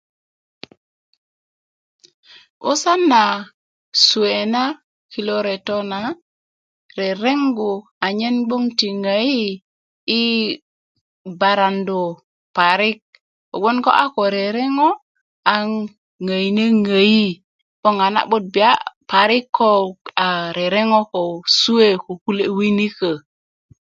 'busan 2.59 3.01
na 3.11 3.21
suewe 4.03 4.41
na 4.53 4.63
kilo 5.11 5.35
reto 5.47 5.77
na 5.91 5.99
rereŋgu 6.99 7.71
anyen 8.05 8.35
gnoŋ 8.47 8.63
ti 8.79 8.87
ŋöyi 9.03 9.41
yi 10.09 10.21
barandu 11.39 12.01
parik 12.57 12.99
kogboŋ 13.51 13.75
ko 13.85 13.91
a 14.03 14.05
ko 14.13 14.21
rereŋo 14.37 14.89
a 15.51 15.53
ŋöyine 16.27 16.65
ŋöyi 16.85 17.23
'boŋ 17.79 17.95
a 18.05 18.07
na'but 18.15 18.43
biya 18.53 18.71
parik 19.11 19.45
ko 19.57 19.71
a 20.25 20.27
rereŋo 20.57 20.99
ko 21.11 21.21
suweko 21.59 22.11
kule' 22.23 22.53
winikö 22.57 23.11